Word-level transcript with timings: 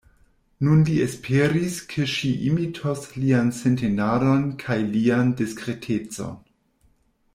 Nun 0.67 0.79
li 0.85 0.93
esperis, 1.03 1.75
ke 1.91 2.07
ŝi 2.13 2.31
imitos 2.47 3.03
lian 3.17 3.53
sintenadon 3.59 4.49
kaj 4.65 4.79
lian 4.97 5.31
diskretecon. 5.43 6.35